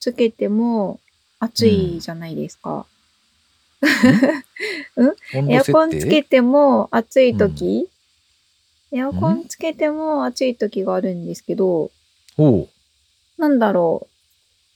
[0.00, 1.00] つけても
[1.38, 2.86] 暑いじゃないですか。
[5.34, 7.88] 温エアコンつけても暑い時、
[8.92, 11.90] エアコンつけても暑い時があるんですけど、
[12.36, 12.68] おう
[13.38, 14.14] なんだろう。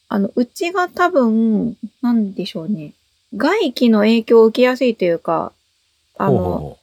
[0.08, 2.92] あの、うちが多分、なんでしょうね。
[3.34, 5.52] 外気の影響を受けやすいというか、
[6.22, 6.78] あほうほうの、ほ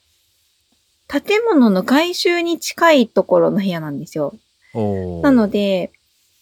[1.07, 4.35] 建物の外周に近いところの部屋なんですよ。
[5.23, 5.91] なので、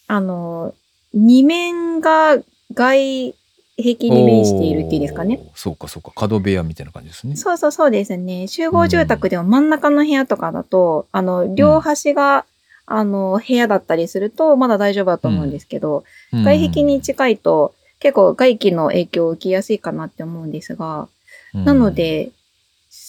[0.07, 0.73] あの、
[1.13, 2.37] 二面が
[2.73, 3.35] 外
[3.77, 5.39] 壁に面しているっていいですかね。
[5.55, 6.11] そうかそうか。
[6.15, 7.35] 角部屋みたいな感じですね。
[7.35, 8.47] そうそうそうですね。
[8.47, 12.45] 集合住宅でも真ん中の部屋とかだと、あの、両端が、
[12.85, 16.43] あの、部屋だったりすると、まだ大丈夫だと思うんですけど、うん。
[16.43, 21.07] 外壁に近いと、結構外気の影響を受けやすいかなって思うんですが、
[21.53, 22.31] なので、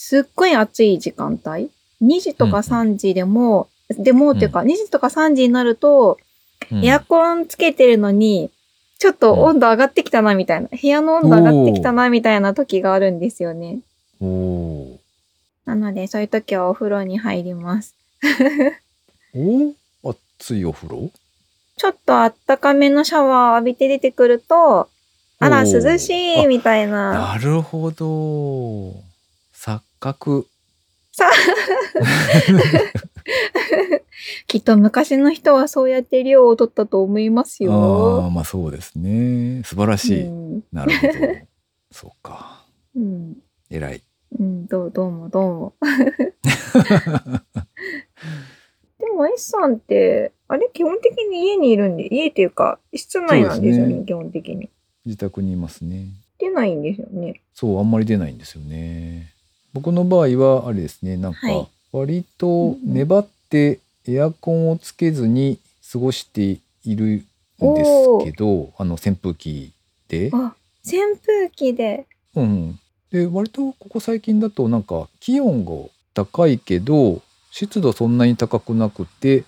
[0.09, 1.71] すっごい暑い時間帯
[2.03, 6.17] ?2 時とか3時でも、でもっていうか、2時とか3時になると、
[6.73, 8.51] うんエアコンつけてるのに、
[8.99, 13.81] ちょっと温度上がってきたなみたいな、部屋の温度上がってきたなみたいな時があるんですよね。
[15.67, 17.95] なので、そういう時はお風呂に入ります。
[19.35, 19.75] お
[20.11, 21.11] 熱いお風呂？
[21.77, 24.89] ちょっとあったかめのシャワー浴びて出てくると、
[25.39, 26.09] あら、涼し
[26.43, 27.35] いみたいな。
[27.35, 29.08] なるほど錯
[30.01, 30.46] 覚
[31.12, 31.28] さ
[34.46, 38.30] きっと昔の人はそうやって量を取ったと思いますああよ。
[38.30, 39.62] まあそうですね。
[39.64, 41.12] 素晴らしい、うん、なるほど。
[41.90, 42.64] そうか。
[42.94, 43.36] うん、
[43.70, 44.03] 偉い。
[44.38, 45.74] うん、どう、どうも、どうも。
[48.99, 54.05] でも、S さんって、あれ、基本的に家にいるんで、家っていうか、室内なんですよね、ね。
[54.05, 54.70] 基本的に。
[55.07, 56.09] 自宅にいますね。
[56.38, 57.40] 出ないんですよね。
[57.55, 59.32] そうあんまり出ないんですよね
[59.73, 61.69] 僕の場合はあれですねなんかはい。
[61.93, 65.59] 割と粘ってエアコンをつけずに
[65.91, 69.73] 過ごしているんですけどあの扇風機
[70.09, 70.31] で。
[70.33, 70.55] あ、
[70.85, 72.07] 扇風機で。
[72.35, 72.79] うん。
[73.11, 75.73] で割とここ最近だとなんか気温が
[76.14, 79.45] 高いけど湿度そんなに高くなくて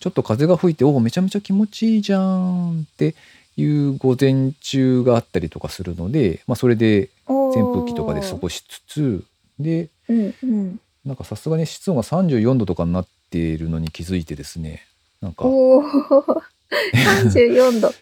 [0.00, 3.14] ちょっと風が吹いておおめちゃめちゃ気持ちいいじゃんって
[3.56, 9.24] いう午前中があったりとかするので、まあ、それで扇扇風機とかで過ごしつつ
[9.58, 10.80] でうんうん。
[11.04, 14.86] なんかさすがに湿度が34度とかになっているのに気づいてですね
[15.20, 15.44] なんか。
[15.44, 17.92] おお34度。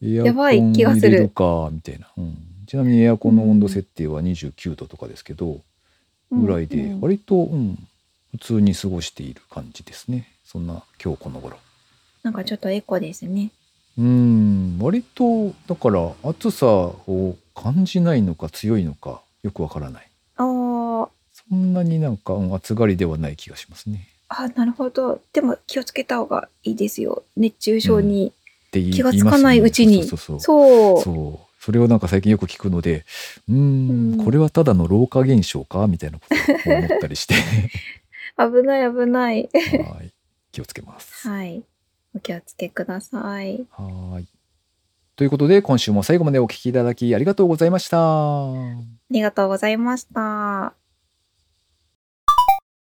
[0.00, 1.28] やばいン気がする。
[1.28, 2.36] かみたいな、うん、
[2.66, 5.60] ちなみにエアコンの温度設定は29度とかですけど、
[6.32, 7.86] ぐらいでうんうん割と、うん、
[8.30, 10.28] 普通に過ごしている感じですね。
[10.44, 11.58] そんな今日この頃。
[12.22, 13.50] なんかちょっとエコですね。
[13.98, 14.78] うん。
[14.78, 20.09] 割とだから暑さを感じないのか強いのかよくわからない
[21.50, 25.20] そんなになんか、うん暑がりではない気がしますねあ、なるほど。
[25.32, 27.24] でも気をつけた方がいいですよ。
[27.36, 28.32] 熱中症に。
[28.72, 33.04] 気がつかないうちにねそうそれをなんか最近よく聞くので
[33.48, 35.88] うーんうんこれはただの老化現象か？
[35.88, 36.24] みたいなこ
[36.64, 37.34] とを思ったりして
[38.38, 39.48] 危ない危ない。
[39.52, 40.12] はい
[40.52, 41.28] 気をつけます。
[41.28, 41.62] はい。
[42.14, 43.66] お気をつけください。
[43.72, 44.26] はい
[45.16, 47.98] ということで今週も最後までお聞きいただきありがとうございました。
[47.98, 48.54] あ
[49.10, 50.79] りがとうございました。